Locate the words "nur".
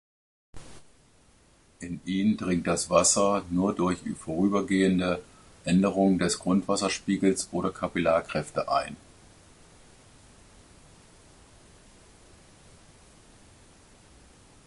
3.51-3.75